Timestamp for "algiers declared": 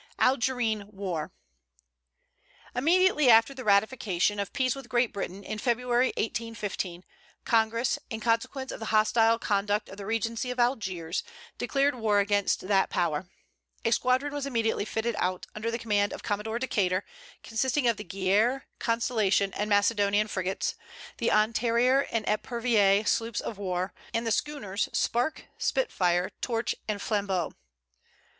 10.59-11.93